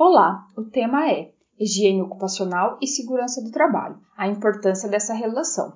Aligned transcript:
Olá, 0.00 0.46
o 0.56 0.62
tema 0.62 1.10
é 1.10 1.32
Higiene 1.58 2.02
ocupacional 2.02 2.78
e 2.80 2.86
segurança 2.86 3.42
do 3.42 3.50
trabalho, 3.50 3.98
a 4.16 4.28
importância 4.28 4.88
dessa 4.88 5.12
relação. 5.12 5.72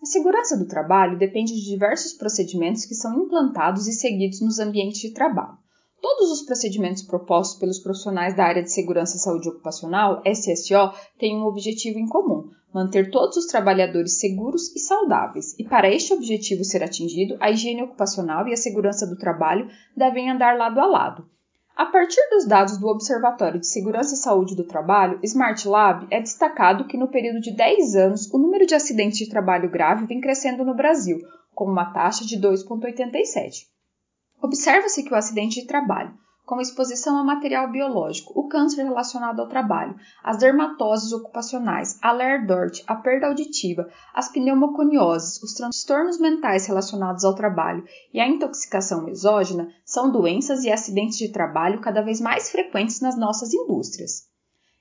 A 0.00 0.06
segurança 0.06 0.56
do 0.56 0.68
trabalho 0.68 1.18
depende 1.18 1.52
de 1.52 1.70
diversos 1.72 2.12
procedimentos 2.12 2.84
que 2.84 2.94
são 2.94 3.12
implantados 3.24 3.88
e 3.88 3.92
seguidos 3.92 4.40
nos 4.40 4.60
ambientes 4.60 5.00
de 5.00 5.12
trabalho. 5.12 5.58
Todos 6.00 6.30
os 6.30 6.42
procedimentos 6.42 7.02
propostos 7.02 7.58
pelos 7.58 7.80
profissionais 7.80 8.36
da 8.36 8.44
área 8.44 8.62
de 8.62 8.70
segurança 8.70 9.16
e 9.16 9.18
saúde 9.18 9.48
ocupacional, 9.48 10.22
SSO, 10.24 10.96
têm 11.18 11.36
um 11.36 11.46
objetivo 11.46 11.98
em 11.98 12.06
comum: 12.06 12.48
manter 12.72 13.10
todos 13.10 13.36
os 13.36 13.46
trabalhadores 13.46 14.20
seguros 14.20 14.72
e 14.76 14.78
saudáveis. 14.78 15.52
E 15.58 15.64
para 15.64 15.92
este 15.92 16.14
objetivo 16.14 16.62
ser 16.62 16.84
atingido, 16.84 17.36
a 17.40 17.50
higiene 17.50 17.82
ocupacional 17.82 18.46
e 18.46 18.52
a 18.52 18.56
segurança 18.56 19.04
do 19.04 19.18
trabalho 19.18 19.68
devem 19.96 20.30
andar 20.30 20.56
lado 20.56 20.78
a 20.78 20.86
lado. 20.86 21.34
A 21.76 21.86
partir 21.86 22.20
dos 22.30 22.46
dados 22.46 22.78
do 22.78 22.86
Observatório 22.86 23.58
de 23.58 23.66
Segurança 23.66 24.14
e 24.14 24.16
Saúde 24.16 24.54
do 24.54 24.62
Trabalho, 24.62 25.18
Smart 25.24 25.66
Lab, 25.66 26.06
é 26.08 26.20
destacado 26.20 26.84
que 26.84 26.96
no 26.96 27.08
período 27.08 27.40
de 27.40 27.50
10 27.50 27.96
anos 27.96 28.32
o 28.32 28.38
número 28.38 28.64
de 28.64 28.76
acidentes 28.76 29.18
de 29.18 29.28
trabalho 29.28 29.68
grave 29.68 30.06
vem 30.06 30.20
crescendo 30.20 30.64
no 30.64 30.72
Brasil, 30.72 31.18
com 31.52 31.64
uma 31.64 31.92
taxa 31.92 32.24
de 32.24 32.38
2,87. 32.38 33.66
Observa-se 34.40 35.02
que 35.02 35.12
o 35.12 35.16
acidente 35.16 35.60
de 35.60 35.66
trabalho, 35.66 36.14
como 36.44 36.60
exposição 36.60 37.16
a 37.16 37.24
material 37.24 37.70
biológico, 37.70 38.32
o 38.38 38.48
câncer 38.48 38.84
relacionado 38.84 39.40
ao 39.40 39.48
trabalho, 39.48 39.96
as 40.22 40.36
dermatoses 40.36 41.12
ocupacionais, 41.12 41.98
a 42.02 42.12
Lerdort, 42.12 42.82
a 42.86 42.94
perda 42.96 43.28
auditiva, 43.28 43.88
as 44.12 44.28
pneumoconioses, 44.30 45.42
os 45.42 45.54
transtornos 45.54 46.18
mentais 46.18 46.66
relacionados 46.66 47.24
ao 47.24 47.34
trabalho 47.34 47.84
e 48.12 48.20
a 48.20 48.28
intoxicação 48.28 49.08
exógena 49.08 49.68
são 49.84 50.10
doenças 50.10 50.64
e 50.64 50.70
acidentes 50.70 51.18
de 51.18 51.32
trabalho 51.32 51.80
cada 51.80 52.02
vez 52.02 52.20
mais 52.20 52.50
frequentes 52.50 53.00
nas 53.00 53.16
nossas 53.16 53.54
indústrias. 53.54 54.33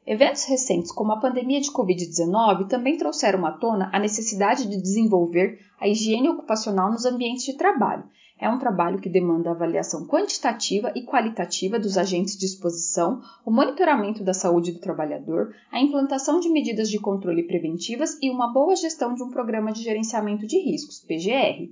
Eventos 0.06 0.46
recentes, 0.46 0.92
como 0.92 1.12
a 1.12 1.20
pandemia 1.20 1.62
de 1.62 1.72
Covid-19, 1.72 2.68
também 2.68 2.98
trouxeram 2.98 3.46
à 3.46 3.52
tona 3.52 3.90
a 3.94 4.00
necessidade 4.00 4.68
de 4.68 4.82
desenvolver 4.82 5.60
a 5.80 5.88
higiene 5.88 6.30
ocupacional 6.30 6.92
nos 6.92 7.06
ambientes 7.06 7.46
de 7.46 7.54
trabalho 7.54 8.04
é 8.44 8.50
um 8.50 8.60
trabalho 8.60 9.00
que 9.00 9.08
demanda 9.08 9.52
avaliação 9.52 10.06
quantitativa 10.06 10.92
e 10.94 11.06
qualitativa 11.06 11.80
dos 11.80 11.98
agentes 11.98 12.38
de 12.38 12.46
exposição, 12.46 13.22
o 13.46 13.52
monitoramento 13.52 14.22
da 14.22 14.34
saúde 14.34 14.74
do 14.74 14.80
trabalhador, 14.80 15.56
a 15.72 15.80
implantação 15.80 16.42
de 16.42 16.50
medidas 16.50 16.90
de 16.90 17.00
controle 17.00 17.44
preventivas 17.44 18.18
e 18.22 18.30
uma 18.30 18.52
boa 18.52 18.76
gestão 18.76 19.14
de 19.14 19.24
um 19.24 19.30
programa 19.30 19.72
de 19.72 19.82
gerenciamento 19.82 20.46
de 20.46 20.58
riscos, 20.58 21.00
PGR. 21.00 21.72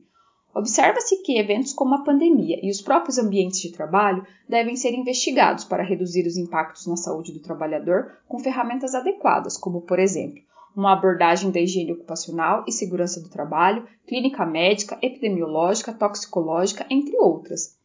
Observa-se 0.53 1.21
que 1.23 1.39
eventos 1.39 1.71
como 1.71 1.95
a 1.95 2.03
pandemia 2.03 2.59
e 2.61 2.69
os 2.69 2.81
próprios 2.81 3.17
ambientes 3.17 3.61
de 3.61 3.71
trabalho 3.71 4.25
devem 4.49 4.75
ser 4.75 4.93
investigados 4.93 5.63
para 5.63 5.83
reduzir 5.83 6.27
os 6.27 6.35
impactos 6.35 6.85
na 6.87 6.97
saúde 6.97 7.31
do 7.31 7.39
trabalhador 7.39 8.17
com 8.27 8.37
ferramentas 8.37 8.93
adequadas, 8.93 9.57
como, 9.57 9.81
por 9.81 9.97
exemplo, 9.97 10.43
uma 10.75 10.93
abordagem 10.93 11.51
da 11.51 11.59
higiene 11.59 11.93
ocupacional 11.93 12.65
e 12.67 12.71
segurança 12.71 13.21
do 13.21 13.29
trabalho, 13.29 13.87
clínica 14.05 14.45
médica, 14.45 14.97
epidemiológica, 15.01 15.93
toxicológica, 15.93 16.85
entre 16.89 17.17
outras. 17.17 17.77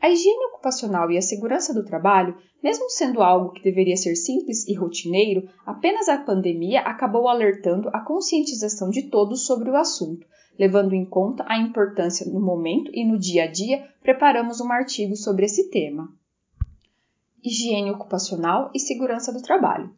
A 0.00 0.10
higiene 0.10 0.46
ocupacional 0.46 1.10
e 1.10 1.16
a 1.16 1.22
segurança 1.22 1.72
do 1.72 1.84
trabalho, 1.84 2.36
mesmo 2.62 2.90
sendo 2.90 3.22
algo 3.22 3.52
que 3.52 3.62
deveria 3.62 3.96
ser 3.96 4.16
simples 4.16 4.66
e 4.66 4.74
rotineiro, 4.74 5.48
apenas 5.64 6.08
a 6.08 6.18
pandemia 6.18 6.80
acabou 6.80 7.28
alertando 7.28 7.88
a 7.92 8.00
conscientização 8.00 8.90
de 8.90 9.02
todos 9.02 9.46
sobre 9.46 9.70
o 9.70 9.76
assunto. 9.76 10.26
Levando 10.58 10.94
em 10.94 11.04
conta 11.04 11.44
a 11.48 11.58
importância 11.58 12.30
no 12.30 12.40
momento 12.40 12.90
e 12.94 13.04
no 13.04 13.18
dia 13.18 13.44
a 13.44 13.46
dia, 13.46 13.88
preparamos 14.02 14.60
um 14.60 14.70
artigo 14.70 15.16
sobre 15.16 15.46
esse 15.46 15.70
tema. 15.70 16.08
Higiene 17.42 17.90
ocupacional 17.90 18.70
e 18.74 18.78
segurança 18.78 19.32
do 19.32 19.42
trabalho. 19.42 19.94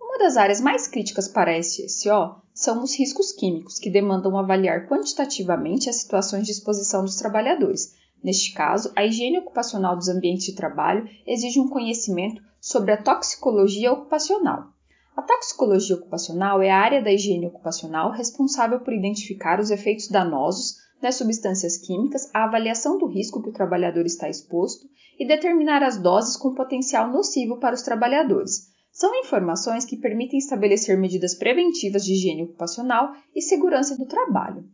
Uma 0.00 0.18
das 0.18 0.36
áreas 0.36 0.60
mais 0.60 0.88
críticas 0.88 1.28
para 1.28 1.52
a 1.52 1.58
SSO 1.58 2.42
são 2.54 2.82
os 2.82 2.98
riscos 2.98 3.30
químicos, 3.30 3.78
que 3.78 3.90
demandam 3.90 4.36
avaliar 4.36 4.88
quantitativamente 4.88 5.88
as 5.88 5.96
situações 5.96 6.44
de 6.44 6.52
exposição 6.52 7.04
dos 7.04 7.16
trabalhadores. 7.16 7.94
Neste 8.24 8.52
caso, 8.52 8.90
a 8.96 9.04
higiene 9.04 9.38
ocupacional 9.38 9.94
dos 9.94 10.08
ambientes 10.08 10.46
de 10.46 10.54
trabalho 10.54 11.08
exige 11.26 11.60
um 11.60 11.68
conhecimento 11.68 12.42
sobre 12.60 12.90
a 12.90 13.00
toxicologia 13.00 13.92
ocupacional. 13.92 14.72
A 15.18 15.22
toxicologia 15.22 15.96
ocupacional 15.96 16.62
é 16.62 16.70
a 16.70 16.78
área 16.78 17.02
da 17.02 17.12
higiene 17.12 17.48
ocupacional 17.48 18.12
responsável 18.12 18.78
por 18.78 18.94
identificar 18.94 19.58
os 19.58 19.68
efeitos 19.68 20.06
danosos 20.06 20.76
das 21.02 21.16
substâncias 21.16 21.76
químicas, 21.76 22.30
a 22.32 22.44
avaliação 22.44 22.96
do 22.96 23.06
risco 23.06 23.42
que 23.42 23.48
o 23.48 23.52
trabalhador 23.52 24.06
está 24.06 24.28
exposto 24.28 24.88
e 25.18 25.26
determinar 25.26 25.82
as 25.82 26.00
doses 26.00 26.36
com 26.36 26.54
potencial 26.54 27.10
nocivo 27.10 27.58
para 27.58 27.74
os 27.74 27.82
trabalhadores. 27.82 28.68
São 28.92 29.12
informações 29.16 29.84
que 29.84 29.96
permitem 29.96 30.38
estabelecer 30.38 30.96
medidas 30.96 31.34
preventivas 31.34 32.04
de 32.04 32.12
higiene 32.12 32.44
ocupacional 32.44 33.10
e 33.34 33.42
segurança 33.42 33.98
do 33.98 34.06
trabalho. 34.06 34.64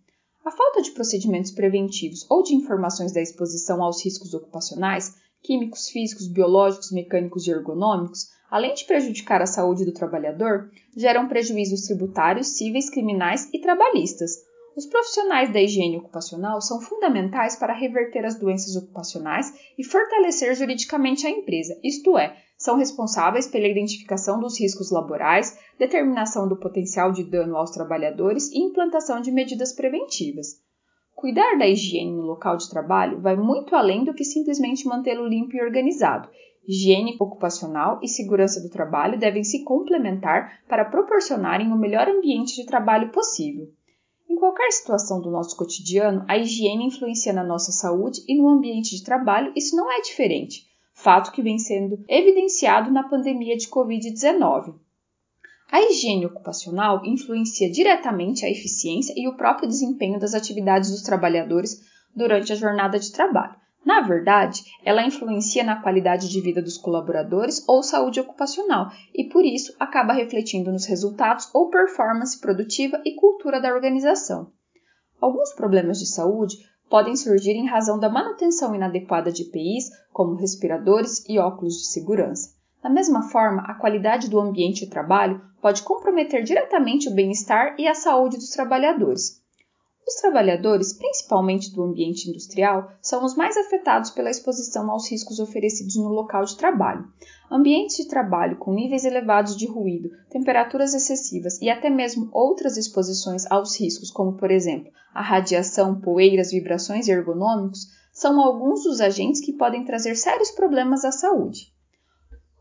A 0.45 0.51
falta 0.51 0.83
de 0.83 0.91
procedimentos 0.91 1.53
preventivos 1.53 2.31
ou 2.31 2.43
de 2.43 2.55
informações 2.55 3.15
da 3.15 3.23
exposição 3.23 3.83
aos 3.83 4.05
riscos 4.05 4.35
ocupacionais, 4.35 5.15
químicos, 5.43 5.89
físicos, 5.89 6.29
biológicos, 6.29 6.93
mecânicos 6.93 7.47
e 7.47 7.51
ergonômicos, 7.51 8.35
além 8.51 8.75
de 8.75 8.85
prejudicar 8.85 9.43
a 9.43 9.47
saúde 9.47 9.85
do 9.85 9.93
trabalhador, 9.93 10.71
geram 10.97 11.29
prejuízos 11.29 11.83
tributários, 11.83 12.57
cíveis, 12.57 12.91
criminais 12.91 13.49
e 13.53 13.61
trabalhistas. 13.61 14.33
Os 14.77 14.87
profissionais 14.87 15.53
da 15.53 15.61
higiene 15.61 15.99
ocupacional 15.99 16.61
são 16.61 16.81
fundamentais 16.81 17.57
para 17.57 17.73
reverter 17.73 18.25
as 18.25 18.39
doenças 18.39 18.75
ocupacionais 18.75 19.53
e 19.79 19.85
fortalecer 19.85 20.55
juridicamente 20.55 21.27
a 21.27 21.31
empresa, 21.31 21.79
isto 21.83 22.19
é, 22.19 22.37
são 22.57 22.77
responsáveis 22.77 23.47
pela 23.47 23.69
identificação 23.69 24.41
dos 24.41 24.59
riscos 24.59 24.91
laborais, 24.91 25.59
determinação 25.79 26.49
do 26.49 26.57
potencial 26.57 27.13
de 27.13 27.25
dano 27.25 27.57
aos 27.57 27.71
trabalhadores 27.71 28.51
e 28.51 28.59
implantação 28.59 29.21
de 29.21 29.31
medidas 29.31 29.73
preventivas. 29.73 30.63
Cuidar 31.15 31.57
da 31.57 31.67
higiene 31.67 32.13
no 32.13 32.23
local 32.23 32.57
de 32.57 32.69
trabalho 32.69 33.21
vai 33.21 33.37
muito 33.37 33.77
além 33.77 34.05
do 34.05 34.15
que 34.15 34.25
simplesmente 34.25 34.87
mantê-lo 34.87 35.27
limpo 35.27 35.57
e 35.57 35.63
organizado. 35.63 36.29
Higiene 36.67 37.17
ocupacional 37.21 38.01
e 38.03 38.09
segurança 38.09 38.61
do 38.61 38.71
trabalho 38.71 39.19
devem 39.19 39.45
se 39.45 39.65
complementar 39.65 40.61
para 40.69 40.85
proporcionarem 40.85 41.73
o 41.73 41.79
melhor 41.79 42.09
ambiente 42.09 42.55
de 42.57 42.67
trabalho 42.67 43.11
possível. 43.11 43.71
Em 44.29 44.37
qualquer 44.37 44.71
situação 44.73 45.21
do 45.21 45.31
nosso 45.31 45.57
cotidiano, 45.57 46.25
a 46.29 46.39
higiene 46.39 46.87
influencia 46.87 47.33
na 47.33 47.45
nossa 47.45 47.73
saúde 47.73 48.23
e 48.27 48.37
no 48.37 48.49
ambiente 48.49 48.97
de 48.97 49.05
trabalho, 49.05 49.53
isso 49.55 49.77
não 49.77 49.93
é 49.93 50.01
diferente 50.01 50.67
fato 50.95 51.33
que 51.33 51.43
vem 51.43 51.59
sendo 51.59 52.03
evidenciado 52.09 52.91
na 52.91 53.03
pandemia 53.03 53.57
de 53.57 53.69
Covid-19. 53.69 54.75
A 55.71 55.83
higiene 55.83 56.27
ocupacional 56.27 57.05
influencia 57.05 57.71
diretamente 57.71 58.47
a 58.47 58.51
eficiência 58.51 59.13
e 59.17 59.27
o 59.27 59.37
próprio 59.37 59.69
desempenho 59.69 60.21
das 60.21 60.35
atividades 60.35 60.91
dos 60.91 61.03
trabalhadores 61.03 61.83
durante 62.15 62.53
a 62.53 62.57
jornada 62.57 62.99
de 62.99 63.11
trabalho. 63.11 63.57
Na 63.85 64.01
verdade, 64.01 64.65
ela 64.83 65.07
influencia 65.07 65.63
na 65.63 65.83
qualidade 65.83 66.29
de 66.31 66.41
vida 66.41 66.63
dos 66.63 66.79
colaboradores 66.79 67.63
ou 67.69 67.83
saúde 67.83 68.19
ocupacional 68.19 68.91
e, 69.15 69.29
por 69.29 69.45
isso, 69.45 69.75
acaba 69.79 70.15
refletindo 70.15 70.73
nos 70.73 70.87
resultados 70.87 71.51
ou 71.55 71.69
performance 71.69 72.41
produtiva 72.41 73.01
e 73.05 73.15
cultura 73.15 73.61
da 73.61 73.75
organização. 73.75 74.51
Alguns 75.21 75.53
problemas 75.53 75.99
de 75.99 76.07
saúde 76.07 76.57
podem 76.89 77.15
surgir 77.15 77.53
em 77.53 77.67
razão 77.67 77.99
da 77.99 78.09
manutenção 78.09 78.75
inadequada 78.75 79.31
de 79.31 79.43
EPIs, 79.43 79.91
como 80.13 80.37
respiradores 80.37 81.23
e 81.29 81.39
óculos 81.39 81.75
de 81.75 81.87
segurança. 81.87 82.55
Da 82.83 82.89
mesma 82.91 83.23
forma, 83.31 83.63
a 83.63 83.75
qualidade 83.75 84.29
do 84.29 84.39
ambiente 84.39 84.85
de 84.85 84.91
trabalho 84.91 85.41
pode 85.61 85.83
comprometer 85.83 86.43
diretamente 86.43 87.09
o 87.09 87.15
bem-estar 87.15 87.75
e 87.79 87.89
a 87.89 87.95
saúde 87.95 88.37
dos 88.37 88.51
trabalhadores. 88.51 89.44
Os 90.07 90.17
trabalhadores, 90.17 90.93
principalmente 90.93 91.73
do 91.73 91.83
ambiente 91.83 92.29
industrial, 92.29 92.93
são 93.01 93.25
os 93.25 93.35
mais 93.35 93.57
afetados 93.57 94.11
pela 94.11 94.31
exposição 94.31 94.91
aos 94.91 95.11
riscos 95.11 95.41
oferecidos 95.41 95.97
no 95.97 96.09
local 96.09 96.45
de 96.45 96.57
trabalho. 96.57 97.07
Ambientes 97.51 97.97
de 97.97 98.09
trabalho 98.09 98.59
com 98.59 98.75
níveis 98.75 99.05
elevados 99.05 99.57
de 99.57 99.67
ruído, 99.67 100.11
temperaturas 100.29 100.93
excessivas 100.93 101.61
e 101.63 101.71
até 101.71 101.89
mesmo 101.89 102.29
outras 102.33 102.77
exposições 102.77 103.51
aos 103.51 103.81
riscos, 103.81 104.11
como 104.11 104.37
por 104.37 104.51
exemplo 104.51 104.93
a 105.15 105.23
radiação, 105.23 106.01
poeiras, 106.01 106.51
vibrações 106.51 107.07
e 107.07 107.13
ergonômicos, 107.13 107.87
são 108.13 108.41
alguns 108.41 108.83
dos 108.83 109.01
agentes 109.01 109.41
que 109.41 109.53
podem 109.53 109.85
trazer 109.85 110.17
sérios 110.17 110.51
problemas 110.51 111.05
à 111.05 111.13
saúde. 111.13 111.73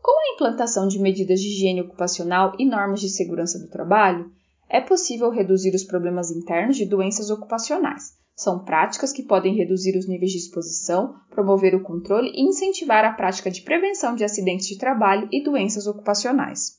Com 0.00 0.12
a 0.12 0.34
implantação 0.34 0.86
de 0.86 0.98
medidas 0.98 1.40
de 1.40 1.48
higiene 1.48 1.82
ocupacional 1.82 2.54
e 2.58 2.64
normas 2.64 3.00
de 3.00 3.08
segurança 3.08 3.58
do 3.58 3.68
trabalho, 3.68 4.30
é 4.74 4.80
possível 4.80 5.30
reduzir 5.30 5.72
os 5.72 5.84
problemas 5.84 6.32
internos 6.32 6.76
de 6.76 6.84
doenças 6.84 7.30
ocupacionais. 7.30 8.14
São 8.34 8.64
práticas 8.64 9.12
que 9.12 9.22
podem 9.22 9.54
reduzir 9.54 9.96
os 9.96 10.08
níveis 10.08 10.32
de 10.32 10.38
exposição, 10.38 11.14
promover 11.30 11.76
o 11.76 11.82
controle 11.84 12.32
e 12.34 12.42
incentivar 12.42 13.04
a 13.04 13.12
prática 13.12 13.52
de 13.52 13.62
prevenção 13.62 14.16
de 14.16 14.24
acidentes 14.24 14.66
de 14.66 14.76
trabalho 14.76 15.28
e 15.30 15.44
doenças 15.44 15.86
ocupacionais. 15.86 16.72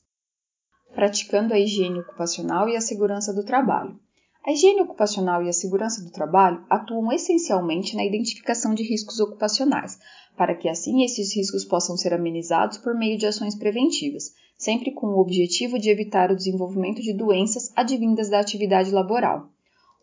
Praticando 0.94 1.54
a 1.54 1.60
higiene 1.60 2.00
ocupacional 2.00 2.68
e 2.68 2.76
a 2.76 2.82
segurança 2.82 3.34
do 3.34 3.46
trabalho. 3.46 3.98
A 4.46 4.52
higiene 4.52 4.82
ocupacional 4.82 5.42
e 5.42 5.48
a 5.48 5.54
segurança 5.54 6.04
do 6.04 6.12
trabalho 6.12 6.66
atuam 6.70 7.14
essencialmente 7.14 7.96
na 7.96 8.06
identificação 8.06 8.76
de 8.76 8.84
riscos 8.84 9.22
ocupacionais, 9.22 9.98
para 10.38 10.56
que 10.56 10.68
assim 10.68 11.04
esses 11.04 11.36
riscos 11.36 11.64
possam 11.64 11.96
ser 11.96 12.14
amenizados 12.14 12.78
por 12.78 12.94
meio 12.94 13.18
de 13.18 13.26
ações 13.26 13.56
preventivas, 13.56 14.34
sempre 14.58 14.92
com 14.92 15.08
o 15.08 15.20
objetivo 15.20 15.80
de 15.80 15.90
evitar 15.90 16.32
o 16.32 16.36
desenvolvimento 16.36 17.02
de 17.02 17.14
doenças 17.14 17.72
advindas 17.76 18.30
da 18.30 18.40
atividade 18.40 18.92
laboral. 18.92 19.50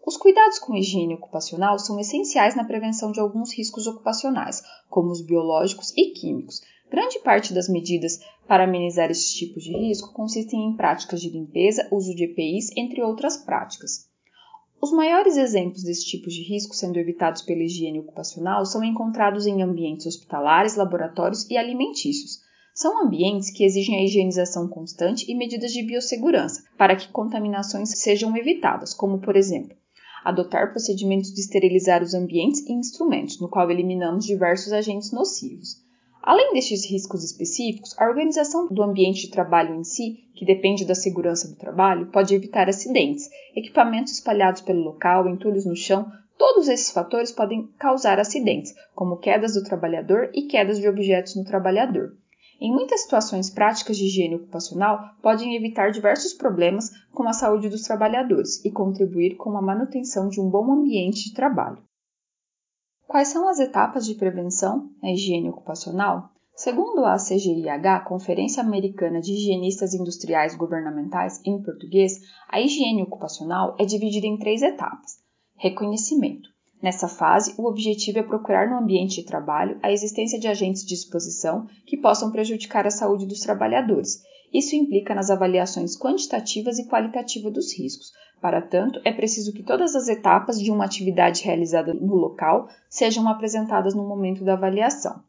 Os 0.04 0.16
cuidados 0.16 0.58
com 0.58 0.74
higiene 0.74 1.14
ocupacional 1.14 1.78
são 1.78 1.98
essenciais 2.00 2.56
na 2.56 2.64
prevenção 2.64 3.12
de 3.12 3.20
alguns 3.20 3.56
riscos 3.56 3.86
ocupacionais, 3.86 4.62
como 4.90 5.10
os 5.10 5.24
biológicos 5.24 5.92
e 5.96 6.10
químicos. 6.10 6.60
Grande 6.90 7.20
parte 7.20 7.54
das 7.54 7.68
medidas 7.68 8.20
para 8.46 8.64
amenizar 8.64 9.10
esses 9.10 9.32
tipos 9.32 9.62
de 9.62 9.72
risco 9.72 10.12
consistem 10.12 10.64
em 10.64 10.76
práticas 10.76 11.20
de 11.20 11.30
limpeza, 11.30 11.88
uso 11.90 12.14
de 12.14 12.24
EPIs, 12.24 12.70
entre 12.76 13.00
outras 13.00 13.36
práticas. 13.36 14.11
Os 14.82 14.90
maiores 14.90 15.36
exemplos 15.36 15.84
desse 15.84 16.04
tipo 16.04 16.28
de 16.28 16.42
risco 16.42 16.74
sendo 16.74 16.98
evitados 16.98 17.40
pela 17.40 17.62
higiene 17.62 18.00
ocupacional 18.00 18.66
são 18.66 18.82
encontrados 18.82 19.46
em 19.46 19.62
ambientes 19.62 20.06
hospitalares, 20.06 20.74
laboratórios 20.74 21.48
e 21.48 21.56
alimentícios. 21.56 22.40
São 22.74 23.00
ambientes 23.00 23.52
que 23.52 23.62
exigem 23.62 24.00
a 24.00 24.02
higienização 24.02 24.66
constante 24.66 25.30
e 25.30 25.36
medidas 25.36 25.72
de 25.72 25.84
biossegurança 25.84 26.64
para 26.76 26.96
que 26.96 27.12
contaminações 27.12 27.90
sejam 27.90 28.36
evitadas, 28.36 28.92
como, 28.92 29.20
por 29.20 29.36
exemplo, 29.36 29.76
adotar 30.24 30.72
procedimentos 30.72 31.32
de 31.32 31.42
esterilizar 31.42 32.02
os 32.02 32.12
ambientes 32.12 32.66
e 32.66 32.72
instrumentos, 32.72 33.40
no 33.40 33.48
qual 33.48 33.70
eliminamos 33.70 34.24
diversos 34.24 34.72
agentes 34.72 35.12
nocivos. 35.12 35.81
Além 36.22 36.52
destes 36.52 36.88
riscos 36.88 37.24
específicos, 37.24 37.98
a 37.98 38.06
organização 38.08 38.68
do 38.68 38.82
ambiente 38.82 39.22
de 39.22 39.30
trabalho 39.30 39.74
em 39.74 39.82
si, 39.82 40.24
que 40.34 40.46
depende 40.46 40.84
da 40.84 40.94
segurança 40.94 41.48
do 41.48 41.56
trabalho, 41.56 42.06
pode 42.12 42.34
evitar 42.34 42.68
acidentes, 42.68 43.28
equipamentos 43.56 44.12
espalhados 44.12 44.60
pelo 44.60 44.82
local, 44.82 45.28
entulhos 45.28 45.66
no 45.66 45.74
chão, 45.74 46.06
todos 46.38 46.68
esses 46.68 46.90
fatores 46.90 47.32
podem 47.32 47.68
causar 47.78 48.20
acidentes, 48.20 48.72
como 48.94 49.18
quedas 49.18 49.54
do 49.54 49.64
trabalhador 49.64 50.30
e 50.32 50.42
quedas 50.42 50.78
de 50.78 50.88
objetos 50.88 51.34
no 51.34 51.44
trabalhador 51.44 52.16
em 52.62 52.70
muitas 52.70 53.00
situações 53.00 53.50
práticas 53.50 53.96
de 53.96 54.04
higiene 54.04 54.36
ocupacional 54.36 55.16
podem 55.20 55.56
evitar 55.56 55.90
diversos 55.90 56.32
problemas 56.32 56.90
com 57.12 57.24
a 57.24 57.32
saúde 57.32 57.68
dos 57.68 57.82
trabalhadores 57.82 58.64
e 58.64 58.70
contribuir 58.70 59.34
com 59.34 59.56
a 59.58 59.60
manutenção 59.60 60.28
de 60.28 60.40
um 60.40 60.48
bom 60.48 60.72
ambiente 60.72 61.24
de 61.24 61.34
trabalho. 61.34 61.82
Quais 63.06 63.28
são 63.28 63.48
as 63.48 63.58
etapas 63.58 64.06
de 64.06 64.14
prevenção 64.14 64.90
na 65.02 65.10
higiene 65.10 65.50
ocupacional? 65.50 66.30
Segundo 66.54 67.04
a 67.04 67.16
CGIH, 67.16 68.04
Conferência 68.06 68.62
Americana 68.62 69.20
de 69.20 69.32
Higienistas 69.32 69.94
Industriais 69.94 70.54
Governamentais 70.54 71.40
em 71.44 71.62
português, 71.62 72.20
a 72.48 72.60
higiene 72.60 73.02
ocupacional 73.02 73.76
é 73.78 73.84
dividida 73.84 74.26
em 74.26 74.38
três 74.38 74.62
etapas: 74.62 75.18
reconhecimento, 75.56 76.52
Nessa 76.82 77.06
fase, 77.06 77.54
o 77.56 77.68
objetivo 77.68 78.18
é 78.18 78.24
procurar 78.24 78.68
no 78.68 78.76
ambiente 78.76 79.20
de 79.20 79.24
trabalho 79.24 79.78
a 79.80 79.92
existência 79.92 80.36
de 80.36 80.48
agentes 80.48 80.84
de 80.84 80.94
exposição 80.94 81.68
que 81.86 81.96
possam 81.96 82.32
prejudicar 82.32 82.84
a 82.84 82.90
saúde 82.90 83.24
dos 83.24 83.38
trabalhadores. 83.38 84.20
Isso 84.52 84.74
implica 84.74 85.14
nas 85.14 85.30
avaliações 85.30 85.96
quantitativas 85.96 86.80
e 86.80 86.88
qualitativas 86.88 87.52
dos 87.52 87.78
riscos. 87.78 88.10
Para 88.42 88.60
tanto, 88.60 89.00
é 89.04 89.12
preciso 89.12 89.54
que 89.54 89.62
todas 89.62 89.96
as 89.96 90.08
etapas 90.08 90.60
de 90.60 90.70
uma 90.70 90.84
atividade 90.84 91.44
realizada 91.44 91.94
no 91.94 92.16
local 92.16 92.68
sejam 92.90 93.28
apresentadas 93.28 93.94
no 93.94 94.06
momento 94.06 94.44
da 94.44 94.54
avaliação. 94.54 95.22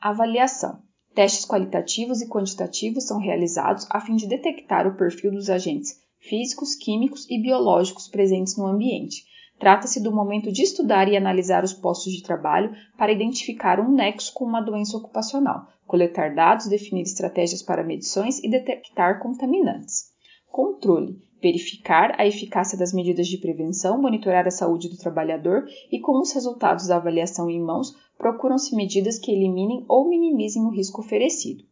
Avaliação. 0.00 0.80
Testes 1.14 1.46
qualitativos 1.46 2.22
e 2.22 2.28
quantitativos 2.28 3.04
são 3.04 3.20
realizados 3.20 3.86
a 3.90 4.00
fim 4.00 4.16
de 4.16 4.26
detectar 4.26 4.86
o 4.88 4.96
perfil 4.96 5.30
dos 5.32 5.50
agentes 5.50 6.00
físicos, 6.18 6.74
químicos 6.74 7.26
e 7.30 7.38
biológicos 7.38 8.08
presentes 8.08 8.56
no 8.56 8.66
ambiente 8.66 9.26
Trata-se 9.58 10.02
do 10.02 10.12
momento 10.12 10.52
de 10.52 10.62
estudar 10.62 11.08
e 11.08 11.16
analisar 11.16 11.64
os 11.64 11.72
postos 11.72 12.12
de 12.12 12.22
trabalho 12.22 12.76
para 12.96 13.12
identificar 13.12 13.80
um 13.80 13.90
nexo 13.90 14.32
com 14.34 14.44
uma 14.44 14.60
doença 14.60 14.96
ocupacional, 14.98 15.66
coletar 15.86 16.34
dados, 16.34 16.68
definir 16.68 17.02
estratégias 17.02 17.62
para 17.62 17.82
medições 17.82 18.38
e 18.44 18.50
detectar 18.50 19.18
contaminantes. 19.18 20.14
Controle 20.56 21.20
verificar 21.42 22.18
a 22.18 22.26
eficácia 22.26 22.78
das 22.78 22.90
medidas 22.90 23.26
de 23.26 23.36
prevenção, 23.36 24.00
monitorar 24.00 24.46
a 24.46 24.50
saúde 24.50 24.88
do 24.88 24.96
trabalhador 24.96 25.66
e, 25.92 26.00
com 26.00 26.18
os 26.18 26.32
resultados 26.32 26.86
da 26.86 26.96
avaliação 26.96 27.50
em 27.50 27.60
mãos, 27.60 27.94
procuram-se 28.16 28.74
medidas 28.74 29.18
que 29.18 29.30
eliminem 29.30 29.84
ou 29.86 30.08
minimizem 30.08 30.62
o 30.62 30.70
risco 30.70 31.02
oferecido. 31.02 31.62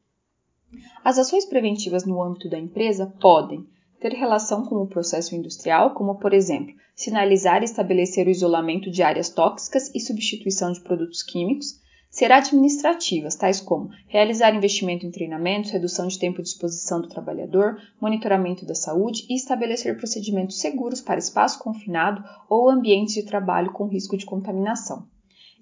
As 1.03 1.19
ações 1.19 1.47
preventivas 1.47 2.05
no 2.05 2.23
âmbito 2.23 2.51
da 2.51 2.59
empresa 2.59 3.07
podem 3.23 3.67
ter 4.01 4.13
relação 4.13 4.67
com 4.67 4.75
o 4.75 4.87
processo 4.87 5.35
industrial, 5.35 5.95
como, 5.95 6.19
por 6.19 6.35
exemplo, 6.35 6.75
sinalizar 6.95 7.63
e 7.63 7.65
estabelecer 7.65 8.27
o 8.27 8.31
isolamento 8.31 8.91
de 8.91 9.03
áreas 9.03 9.31
tóxicas 9.31 9.91
e 9.95 9.99
substituição 9.99 10.71
de 10.73 10.83
produtos 10.83 11.23
químicos, 11.23 11.81
ser 12.14 12.31
administrativas, 12.31 13.34
tais 13.34 13.61
como 13.61 13.90
realizar 14.06 14.55
investimento 14.55 15.05
em 15.05 15.11
treinamentos, 15.11 15.72
redução 15.72 16.06
de 16.06 16.16
tempo 16.16 16.40
de 16.40 16.46
exposição 16.49 17.00
do 17.00 17.08
trabalhador, 17.08 17.76
monitoramento 18.00 18.64
da 18.64 18.75
saúde 18.76 19.26
e 19.28 19.34
estabelecer 19.34 19.96
procedimentos 19.96 20.61
seguros 20.61 21.00
para 21.00 21.19
espaço 21.19 21.58
confinado 21.58 22.22
ou 22.49 22.70
ambientes 22.70 23.14
de 23.14 23.25
trabalho 23.25 23.72
com 23.72 23.88
risco 23.88 24.16
de 24.16 24.25
contaminação. 24.25 25.08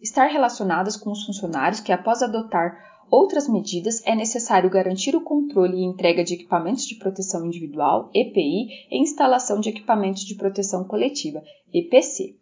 Estar 0.03 0.27
relacionadas 0.27 0.95
com 0.95 1.11
os 1.11 1.25
funcionários 1.25 1.81
que, 1.81 1.91
após 1.91 2.23
adotar 2.23 2.77
outras 3.11 3.49
medidas, 3.49 4.03
é 4.05 4.15
necessário 4.15 4.69
garantir 4.69 5.17
o 5.17 5.23
controle 5.23 5.79
e 5.79 5.85
entrega 5.87 6.23
de 6.23 6.35
equipamentos 6.35 6.85
de 6.85 6.97
proteção 6.97 7.47
individual, 7.47 8.11
EPI, 8.13 8.69
e 8.91 9.01
instalação 9.01 9.59
de 9.59 9.71
equipamentos 9.71 10.23
de 10.23 10.35
proteção 10.35 10.85
coletiva, 10.85 11.43
EPC. 11.73 12.42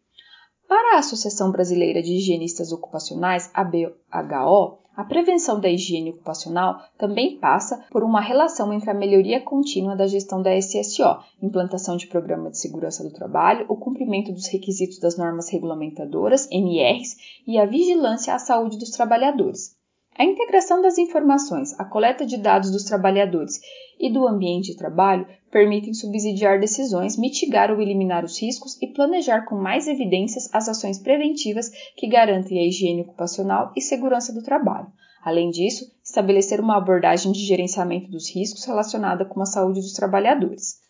Para 0.70 0.94
a 0.94 0.98
Associação 1.00 1.50
Brasileira 1.50 2.00
de 2.00 2.12
Higienistas 2.12 2.70
Ocupacionais, 2.70 3.50
ABHO, 3.52 4.78
a 4.94 5.02
prevenção 5.02 5.58
da 5.58 5.68
higiene 5.68 6.10
ocupacional 6.10 6.80
também 6.96 7.40
passa 7.40 7.84
por 7.90 8.04
uma 8.04 8.20
relação 8.20 8.72
entre 8.72 8.88
a 8.88 8.94
melhoria 8.94 9.40
contínua 9.40 9.96
da 9.96 10.06
gestão 10.06 10.40
da 10.40 10.56
SSO, 10.56 11.24
implantação 11.42 11.96
de 11.96 12.06
programa 12.06 12.50
de 12.50 12.58
segurança 12.58 13.02
do 13.02 13.12
trabalho, 13.12 13.66
o 13.68 13.76
cumprimento 13.76 14.30
dos 14.30 14.46
requisitos 14.46 15.00
das 15.00 15.18
normas 15.18 15.50
regulamentadoras, 15.50 16.48
NRs, 16.52 17.16
e 17.48 17.58
a 17.58 17.66
vigilância 17.66 18.32
à 18.32 18.38
saúde 18.38 18.78
dos 18.78 18.90
trabalhadores. 18.90 19.79
A 20.18 20.24
integração 20.24 20.82
das 20.82 20.98
informações, 20.98 21.78
a 21.80 21.84
coleta 21.84 22.26
de 22.26 22.36
dados 22.36 22.70
dos 22.70 22.84
trabalhadores 22.84 23.58
e 23.98 24.12
do 24.12 24.28
ambiente 24.28 24.72
de 24.72 24.76
trabalho 24.76 25.26
permitem 25.50 25.94
subsidiar 25.94 26.60
decisões, 26.60 27.16
mitigar 27.16 27.70
ou 27.70 27.80
eliminar 27.80 28.24
os 28.24 28.38
riscos 28.38 28.76
e 28.82 28.86
planejar 28.88 29.46
com 29.46 29.54
mais 29.54 29.88
evidências 29.88 30.48
as 30.52 30.68
ações 30.68 30.98
preventivas 30.98 31.70
que 31.96 32.06
garantem 32.06 32.58
a 32.58 32.66
higiene 32.66 33.00
ocupacional 33.00 33.72
e 33.74 33.80
segurança 33.80 34.32
do 34.32 34.42
trabalho. 34.42 34.92
Além 35.22 35.50
disso, 35.50 35.90
estabelecer 36.04 36.60
uma 36.60 36.76
abordagem 36.76 37.32
de 37.32 37.40
gerenciamento 37.40 38.10
dos 38.10 38.34
riscos 38.34 38.64
relacionada 38.64 39.24
com 39.24 39.40
a 39.40 39.46
saúde 39.46 39.80
dos 39.80 39.92
trabalhadores. 39.92 40.89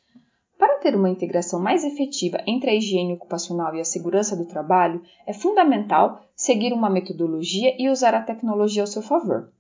Para 0.60 0.76
ter 0.76 0.94
uma 0.94 1.08
integração 1.08 1.58
mais 1.58 1.84
efetiva 1.84 2.36
entre 2.46 2.68
a 2.68 2.74
higiene 2.74 3.14
ocupacional 3.14 3.74
e 3.74 3.80
a 3.80 3.84
segurança 3.84 4.36
do 4.36 4.44
trabalho, 4.44 5.00
é 5.26 5.32
fundamental 5.32 6.22
seguir 6.36 6.74
uma 6.74 6.90
metodologia 6.90 7.74
e 7.78 7.88
usar 7.88 8.14
a 8.14 8.20
tecnologia 8.20 8.82
ao 8.82 8.86
seu 8.86 9.00
favor. 9.00 9.50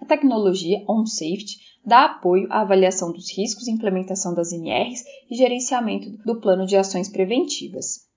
A 0.00 0.06
tecnologia 0.06 0.82
OnSafety 0.88 1.58
dá 1.84 2.06
apoio 2.06 2.46
à 2.50 2.62
avaliação 2.62 3.12
dos 3.12 3.30
riscos, 3.36 3.68
implementação 3.68 4.32
das 4.32 4.50
NRs 4.50 5.04
e 5.30 5.34
gerenciamento 5.34 6.08
do 6.24 6.40
plano 6.40 6.64
de 6.64 6.78
ações 6.78 7.10
preventivas. 7.10 8.08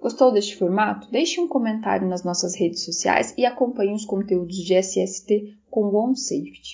Gostou 0.00 0.30
deste 0.30 0.54
formato? 0.54 1.10
Deixe 1.10 1.40
um 1.40 1.48
comentário 1.48 2.06
nas 2.06 2.22
nossas 2.22 2.54
redes 2.54 2.84
sociais 2.84 3.34
e 3.36 3.44
acompanhe 3.44 3.94
os 3.94 4.04
conteúdos 4.04 4.58
de 4.58 4.74
SST 4.80 5.58
com 5.68 5.92
OnSafety. 5.92 6.72